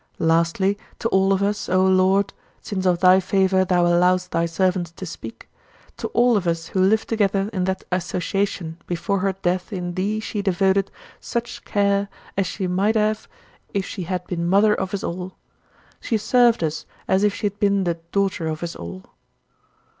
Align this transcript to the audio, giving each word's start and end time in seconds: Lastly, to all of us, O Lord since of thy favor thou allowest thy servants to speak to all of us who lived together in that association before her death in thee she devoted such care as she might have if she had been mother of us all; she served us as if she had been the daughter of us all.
Lastly, 0.17 0.79
to 0.97 1.07
all 1.09 1.31
of 1.31 1.43
us, 1.43 1.69
O 1.69 1.85
Lord 1.85 2.33
since 2.59 2.87
of 2.87 3.01
thy 3.01 3.19
favor 3.19 3.63
thou 3.63 3.85
allowest 3.85 4.31
thy 4.31 4.47
servants 4.47 4.89
to 4.93 5.05
speak 5.05 5.47
to 5.97 6.07
all 6.07 6.35
of 6.35 6.47
us 6.47 6.69
who 6.69 6.79
lived 6.81 7.07
together 7.07 7.51
in 7.53 7.65
that 7.65 7.83
association 7.91 8.79
before 8.87 9.19
her 9.19 9.33
death 9.33 9.71
in 9.71 9.93
thee 9.93 10.19
she 10.19 10.41
devoted 10.41 10.89
such 11.19 11.63
care 11.65 12.09
as 12.35 12.47
she 12.47 12.65
might 12.65 12.95
have 12.95 13.27
if 13.75 13.85
she 13.85 14.01
had 14.05 14.25
been 14.25 14.49
mother 14.49 14.73
of 14.73 14.91
us 14.95 15.03
all; 15.03 15.33
she 15.99 16.17
served 16.17 16.63
us 16.63 16.87
as 17.07 17.23
if 17.23 17.35
she 17.35 17.45
had 17.45 17.59
been 17.59 17.83
the 17.83 17.99
daughter 18.11 18.47
of 18.47 18.63
us 18.63 18.75
all. 18.75 19.05